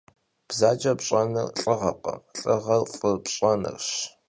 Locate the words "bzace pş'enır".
0.47-1.47